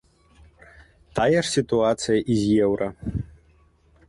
Тая 1.19 1.27
ж 1.35 1.43
сітуацыя 1.57 2.19
і 2.31 2.39
з 2.45 2.57
еўра. 2.69 2.87